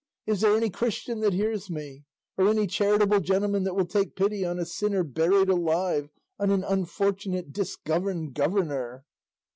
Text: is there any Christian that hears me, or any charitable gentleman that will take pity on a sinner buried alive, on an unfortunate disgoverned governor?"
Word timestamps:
is 0.25 0.41
there 0.41 0.55
any 0.57 0.71
Christian 0.71 1.19
that 1.19 1.31
hears 1.33 1.69
me, 1.69 2.05
or 2.35 2.47
any 2.49 2.65
charitable 2.65 3.19
gentleman 3.19 3.65
that 3.65 3.75
will 3.75 3.85
take 3.85 4.15
pity 4.15 4.43
on 4.43 4.57
a 4.57 4.65
sinner 4.65 5.03
buried 5.03 5.47
alive, 5.47 6.09
on 6.39 6.49
an 6.49 6.63
unfortunate 6.63 7.53
disgoverned 7.53 8.33
governor?" 8.33 9.05